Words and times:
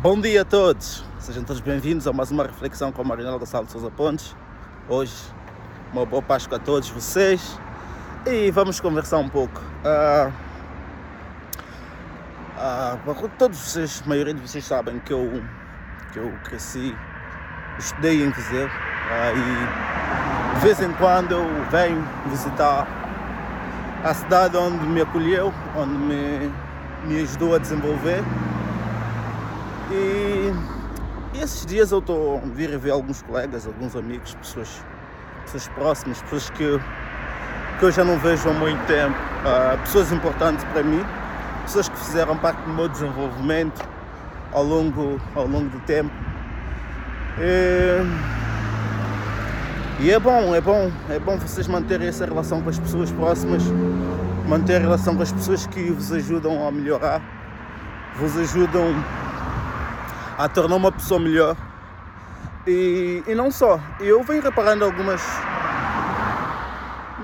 Bom 0.00 0.20
dia 0.20 0.42
a 0.42 0.44
todos, 0.44 1.04
sejam 1.18 1.42
todos 1.42 1.60
bem-vindos 1.60 2.06
a 2.06 2.12
mais 2.12 2.30
uma 2.30 2.44
reflexão 2.44 2.92
com 2.92 3.02
a 3.02 3.04
Marinela 3.04 3.36
Gonçalves 3.36 3.72
Souza 3.72 3.90
Pontes. 3.90 4.32
Hoje, 4.88 5.12
uma 5.92 6.06
boa 6.06 6.22
Páscoa 6.22 6.56
a 6.56 6.60
todos 6.60 6.88
vocês 6.88 7.58
e 8.24 8.48
vamos 8.52 8.78
conversar 8.78 9.18
um 9.18 9.28
pouco. 9.28 9.60
Uh, 9.84 10.32
uh, 13.10 13.28
todos 13.36 13.58
vocês, 13.58 14.00
a 14.06 14.08
maioria 14.08 14.32
de 14.32 14.40
vocês 14.40 14.64
sabem 14.64 15.00
que 15.00 15.12
eu, 15.12 15.42
que 16.12 16.20
eu 16.20 16.32
cresci, 16.44 16.94
estudei 17.76 18.22
em 18.22 18.30
Viseu 18.30 18.68
uh, 18.68 18.70
e 19.34 20.54
de 20.54 20.60
vez 20.60 20.80
em 20.80 20.92
quando 20.92 21.32
eu 21.32 21.44
venho 21.72 22.06
visitar 22.30 22.86
a 24.04 24.14
cidade 24.14 24.56
onde 24.56 24.86
me 24.86 25.00
acolheu, 25.00 25.52
onde 25.76 25.94
me, 25.94 26.52
me 27.04 27.20
ajudou 27.20 27.56
a 27.56 27.58
desenvolver. 27.58 28.22
E, 29.90 30.52
esses 31.42 31.64
dias 31.64 31.92
eu 31.92 32.00
estou 32.00 32.38
a 32.38 32.40
vir 32.54 32.76
ver 32.78 32.90
alguns 32.90 33.22
colegas, 33.22 33.66
alguns 33.66 33.96
amigos, 33.96 34.34
pessoas, 34.34 34.82
pessoas 35.44 35.68
próximas, 35.68 36.20
pessoas 36.22 36.50
que, 36.50 36.80
que 37.78 37.84
eu 37.84 37.90
já 37.90 38.04
não 38.04 38.18
vejo 38.18 38.48
há 38.50 38.52
muito 38.52 38.84
tempo, 38.86 39.14
uh, 39.14 39.78
pessoas 39.78 40.12
importantes 40.12 40.64
para 40.64 40.82
mim, 40.82 41.02
pessoas 41.62 41.88
que 41.88 41.96
fizeram 41.96 42.36
parte 42.36 42.60
do 42.62 42.70
meu 42.70 42.88
desenvolvimento 42.88 43.88
ao 44.52 44.62
longo, 44.62 45.20
ao 45.34 45.46
longo 45.46 45.70
do 45.70 45.80
tempo. 45.80 46.10
E, 47.38 48.02
e 50.00 50.10
é 50.10 50.18
bom, 50.18 50.54
é 50.54 50.60
bom, 50.60 50.90
é 51.08 51.18
bom 51.18 51.38
vocês 51.38 51.66
manterem 51.66 52.08
essa 52.08 52.26
relação 52.26 52.60
com 52.60 52.68
as 52.68 52.78
pessoas 52.78 53.10
próximas, 53.12 53.62
manter 54.46 54.76
a 54.76 54.80
relação 54.80 55.16
com 55.16 55.22
as 55.22 55.32
pessoas 55.32 55.66
que 55.66 55.90
vos 55.90 56.12
ajudam 56.12 56.66
a 56.66 56.70
melhorar, 56.70 57.22
vos 58.18 58.36
ajudam 58.36 58.92
a 60.38 60.48
tornar 60.48 60.76
uma 60.76 60.92
pessoa 60.92 61.18
melhor. 61.18 61.56
E, 62.64 63.24
e 63.26 63.34
não 63.34 63.50
só, 63.50 63.80
eu 63.98 64.22
venho 64.22 64.40
reparando 64.40 64.84
algumas. 64.84 65.20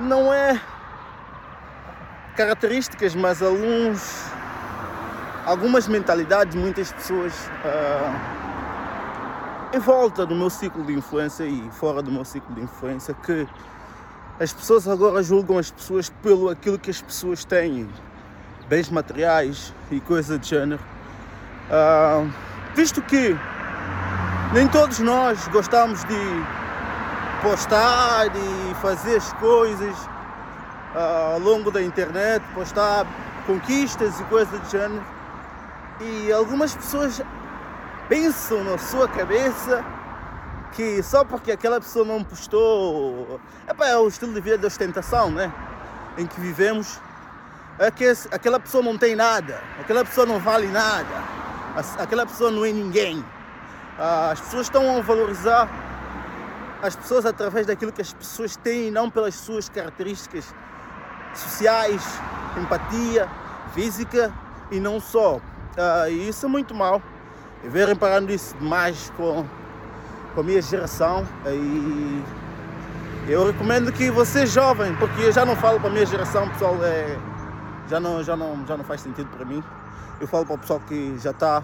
Não 0.00 0.34
é 0.34 0.60
características, 2.36 3.14
mas 3.14 3.40
alguns. 3.40 4.24
Algumas 5.46 5.86
mentalidades, 5.86 6.56
muitas 6.56 6.90
pessoas. 6.90 7.48
Uh, 7.64 9.76
em 9.76 9.78
volta 9.78 10.26
do 10.26 10.34
meu 10.34 10.50
ciclo 10.50 10.84
de 10.84 10.92
influência 10.92 11.44
e 11.44 11.68
fora 11.72 12.00
do 12.00 12.10
meu 12.10 12.24
ciclo 12.24 12.54
de 12.54 12.62
influência 12.62 13.12
que 13.12 13.46
as 14.38 14.52
pessoas 14.52 14.86
agora 14.86 15.20
julgam 15.22 15.58
as 15.58 15.70
pessoas 15.70 16.10
pelo 16.22 16.48
aquilo 16.48 16.78
que 16.78 16.90
as 16.90 17.02
pessoas 17.02 17.44
têm, 17.44 17.88
bens 18.68 18.88
materiais 18.88 19.74
e 19.90 20.00
coisa 20.00 20.38
de 20.38 20.48
género. 20.48 20.80
Uh, 21.68 22.53
visto 22.74 23.00
que 23.02 23.36
nem 24.52 24.66
todos 24.68 24.98
nós 24.98 25.46
gostamos 25.48 26.02
de 26.04 26.44
postar 27.42 28.26
e 28.26 28.74
fazer 28.76 29.16
as 29.16 29.32
coisas 29.34 29.96
uh, 30.94 31.34
ao 31.34 31.38
longo 31.38 31.70
da 31.70 31.82
internet, 31.82 32.44
postar 32.54 33.06
conquistas 33.46 34.18
e 34.18 34.24
coisas 34.24 34.58
do 34.58 34.70
género. 34.70 35.04
E 36.00 36.32
algumas 36.32 36.74
pessoas 36.74 37.22
pensam 38.08 38.64
na 38.64 38.76
sua 38.76 39.08
cabeça 39.08 39.84
que 40.72 41.02
só 41.02 41.24
porque 41.24 41.52
aquela 41.52 41.80
pessoa 41.80 42.04
não 42.04 42.24
postou. 42.24 43.40
Epá, 43.68 43.86
é 43.86 43.96
o 43.96 44.08
estilo 44.08 44.34
de 44.34 44.40
vida 44.40 44.58
de 44.58 44.66
ostentação, 44.66 45.30
né? 45.30 45.52
Em 46.18 46.26
que 46.26 46.40
vivemos. 46.40 47.00
É 47.78 47.90
que 47.90 48.04
aquela 48.30 48.60
pessoa 48.60 48.84
não 48.84 48.96
tem 48.96 49.16
nada, 49.16 49.60
aquela 49.80 50.04
pessoa 50.04 50.24
não 50.24 50.38
vale 50.38 50.68
nada, 50.68 51.24
aquela 51.98 52.26
pessoa 52.26 52.50
não 52.50 52.64
é 52.64 52.72
ninguém. 52.72 53.24
Ah, 53.98 54.30
as 54.32 54.40
pessoas 54.40 54.66
estão 54.66 54.96
a 54.96 55.00
valorizar 55.00 55.68
as 56.82 56.94
pessoas 56.94 57.24
através 57.24 57.66
daquilo 57.66 57.92
que 57.92 58.02
as 58.02 58.12
pessoas 58.12 58.56
têm, 58.56 58.90
não 58.90 59.08
pelas 59.08 59.34
suas 59.34 59.68
características 59.68 60.54
sociais, 61.34 62.02
empatia, 62.60 63.28
física 63.72 64.32
e 64.70 64.78
não 64.78 65.00
só. 65.00 65.40
Ah, 65.76 66.08
e 66.08 66.28
isso 66.28 66.46
é 66.46 66.48
muito 66.48 66.74
mal. 66.74 67.02
Eu 67.62 67.70
venho 67.70 67.86
reparando 67.86 68.30
isso 68.32 68.54
mais 68.60 69.10
com, 69.16 69.46
com 70.34 70.40
a 70.40 70.44
minha 70.44 70.60
geração 70.60 71.26
e 71.46 72.22
eu 73.26 73.46
recomendo 73.46 73.90
que 73.90 74.10
você 74.10 74.44
jovem, 74.46 74.94
porque 74.96 75.22
eu 75.22 75.32
já 75.32 75.46
não 75.46 75.56
falo 75.56 75.80
para 75.80 75.88
a 75.88 75.92
minha 75.92 76.04
geração, 76.04 76.46
pessoal, 76.50 76.76
é, 76.84 77.16
já, 77.88 77.98
não, 77.98 78.22
já, 78.22 78.36
não, 78.36 78.66
já 78.66 78.76
não 78.76 78.84
faz 78.84 79.00
sentido 79.00 79.28
para 79.34 79.46
mim. 79.46 79.64
Eu 80.20 80.26
falo 80.26 80.46
para 80.46 80.54
o 80.54 80.58
pessoal 80.58 80.80
que 80.80 81.18
já 81.18 81.30
está 81.30 81.62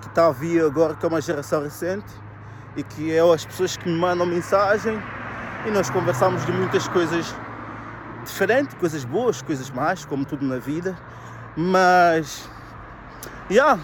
que 0.00 0.08
está 0.08 0.26
a 0.28 0.32
vir 0.32 0.64
agora, 0.64 0.94
que 0.94 1.04
é 1.04 1.08
uma 1.08 1.20
geração 1.20 1.62
recente 1.62 2.06
e 2.76 2.82
que 2.82 3.12
é 3.12 3.20
as 3.20 3.44
pessoas 3.44 3.76
que 3.76 3.88
me 3.88 3.98
mandam 3.98 4.26
mensagem 4.26 5.00
e 5.66 5.70
nós 5.70 5.90
conversamos 5.90 6.44
de 6.46 6.52
muitas 6.52 6.86
coisas 6.88 7.34
diferentes, 8.24 8.76
coisas 8.78 9.04
boas, 9.04 9.42
coisas 9.42 9.70
más, 9.70 10.04
como 10.04 10.24
tudo 10.24 10.44
na 10.44 10.58
vida. 10.58 10.96
Mas, 11.56 12.48
yeah, 13.50 13.80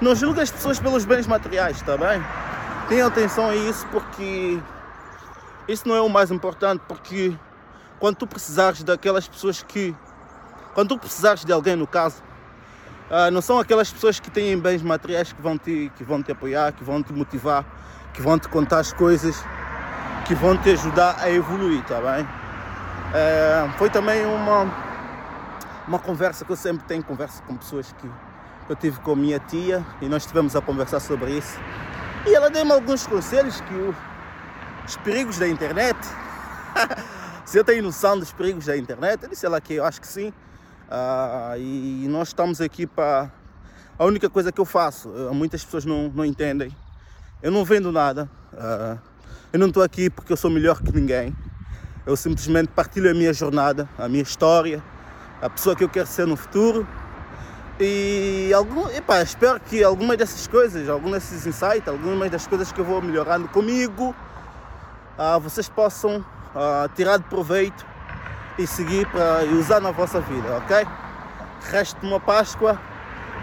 não 0.00 0.14
julgue 0.14 0.40
as 0.40 0.50
pessoas 0.50 0.80
pelos 0.80 1.04
bens 1.04 1.26
materiais, 1.26 1.76
está 1.76 1.96
bem? 1.96 2.22
Tenham 2.88 3.08
atenção 3.08 3.48
a 3.48 3.56
isso 3.56 3.86
porque 3.88 4.60
isso 5.68 5.86
não 5.86 5.96
é 5.96 6.00
o 6.00 6.08
mais 6.08 6.30
importante, 6.30 6.82
porque 6.88 7.36
quando 7.98 8.16
tu 8.16 8.26
precisares 8.26 8.82
daquelas 8.82 9.28
pessoas 9.28 9.62
que. 9.62 9.94
Quando 10.74 10.90
tu 10.90 10.98
precisares 10.98 11.44
de 11.44 11.52
alguém 11.52 11.76
no 11.76 11.86
caso, 11.86 12.22
uh, 13.12 13.30
não 13.30 13.42
são 13.42 13.58
aquelas 13.58 13.92
pessoas 13.92 14.18
que 14.18 14.30
têm 14.30 14.58
bens 14.58 14.82
materiais 14.82 15.32
que 15.32 15.42
vão, 15.42 15.58
te, 15.58 15.92
que 15.96 16.02
vão 16.02 16.22
te 16.22 16.32
apoiar, 16.32 16.72
que 16.72 16.82
vão 16.82 17.02
te 17.02 17.12
motivar, 17.12 17.64
que 18.14 18.22
vão 18.22 18.38
te 18.38 18.48
contar 18.48 18.78
as 18.78 18.92
coisas, 18.92 19.36
que 20.26 20.34
vão 20.34 20.56
te 20.56 20.70
ajudar 20.70 21.16
a 21.18 21.30
evoluir, 21.30 21.84
tá 21.84 22.00
bem? 22.00 22.24
Uh, 22.24 23.70
foi 23.76 23.90
também 23.90 24.24
uma, 24.24 24.66
uma 25.86 25.98
conversa 25.98 26.44
que 26.44 26.50
eu 26.50 26.56
sempre 26.56 26.84
tenho, 26.86 27.04
conversa 27.04 27.42
com 27.42 27.56
pessoas 27.56 27.92
que 27.92 28.10
eu 28.68 28.76
tive 28.76 28.98
com 29.00 29.12
a 29.12 29.16
minha 29.16 29.38
tia 29.38 29.84
e 30.00 30.08
nós 30.08 30.22
estivemos 30.22 30.56
a 30.56 30.62
conversar 30.62 31.00
sobre 31.00 31.32
isso. 31.32 31.58
E 32.26 32.34
ela 32.34 32.48
deu-me 32.48 32.72
alguns 32.72 33.06
conselhos 33.06 33.60
que 33.60 33.74
o, 33.74 33.94
os 34.86 34.96
perigos 34.98 35.38
da 35.38 35.46
internet. 35.46 35.98
Se 37.44 37.58
eu 37.58 37.64
tenho 37.64 37.82
noção 37.82 38.18
dos 38.18 38.32
perigos 38.32 38.66
da 38.66 38.76
internet, 38.76 39.22
eu 39.22 39.28
disse 39.28 39.44
ela 39.44 39.60
que 39.60 39.74
eu 39.74 39.84
acho 39.84 40.00
que 40.00 40.06
sim. 40.06 40.32
Uh, 40.92 41.56
e 41.56 42.06
nós 42.06 42.28
estamos 42.28 42.60
aqui 42.60 42.86
para. 42.86 43.30
A 43.98 44.04
única 44.04 44.28
coisa 44.28 44.52
que 44.52 44.60
eu 44.60 44.66
faço, 44.66 45.08
uh, 45.08 45.32
muitas 45.32 45.64
pessoas 45.64 45.86
não, 45.86 46.10
não 46.14 46.22
entendem. 46.22 46.70
Eu 47.42 47.50
não 47.50 47.64
vendo 47.64 47.90
nada. 47.90 48.28
Uh, 48.52 48.98
eu 49.50 49.58
não 49.58 49.68
estou 49.68 49.82
aqui 49.82 50.10
porque 50.10 50.30
eu 50.34 50.36
sou 50.36 50.50
melhor 50.50 50.82
que 50.82 50.92
ninguém. 50.92 51.34
Eu 52.04 52.14
simplesmente 52.14 52.68
partilho 52.68 53.10
a 53.10 53.14
minha 53.14 53.32
jornada, 53.32 53.88
a 53.96 54.06
minha 54.06 54.22
história, 54.22 54.82
a 55.40 55.48
pessoa 55.48 55.74
que 55.74 55.82
eu 55.82 55.88
quero 55.88 56.06
ser 56.06 56.26
no 56.26 56.36
futuro 56.36 56.86
e 57.80 58.52
algum, 58.54 58.86
epa, 58.90 59.22
espero 59.22 59.58
que 59.58 59.82
algumas 59.82 60.18
dessas 60.18 60.46
coisas, 60.46 60.88
alguns 60.90 61.12
desses 61.12 61.46
insights, 61.46 61.88
algumas 61.88 62.30
das 62.30 62.46
coisas 62.46 62.70
que 62.70 62.78
eu 62.78 62.84
vou 62.84 63.00
melhorando 63.00 63.48
comigo, 63.48 64.14
uh, 65.18 65.40
vocês 65.40 65.68
possam 65.68 66.18
uh, 66.18 66.88
tirar 66.94 67.16
de 67.16 67.24
proveito 67.24 67.91
e 68.58 68.66
seguir 68.66 69.06
para 69.08 69.44
usar 69.44 69.80
na 69.80 69.90
vossa 69.90 70.20
vida, 70.20 70.56
ok? 70.58 70.86
Resto 71.70 72.00
de 72.00 72.06
uma 72.06 72.20
Páscoa, 72.20 72.78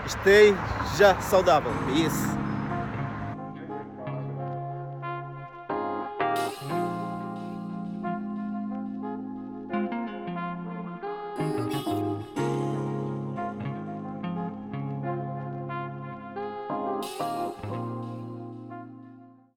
esteja 0.06 1.16
saudável. 1.22 1.72
Isso. 1.96 2.40